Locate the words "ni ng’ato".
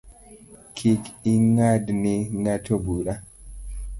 2.01-2.73